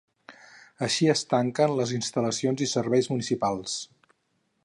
Així 0.87 1.09
es 1.13 1.21
tanquen 1.33 1.75
les 1.81 1.93
instal·lacions 1.99 2.65
i 2.67 2.71
serveis 2.73 3.11
municipals. 3.13 3.77